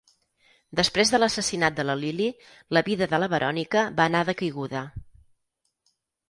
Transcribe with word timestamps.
Després 0.77 1.11
de 1.13 1.17
l'assassinat 1.19 1.75
de 1.79 1.85
la 1.87 1.95
Lilly, 2.03 2.29
la 2.77 2.83
vida 2.87 3.09
de 3.13 3.19
la 3.21 3.27
Veronica 3.35 3.85
va 4.01 4.09
anar 4.13 4.23
de 4.31 4.37
caiguda. 4.41 4.83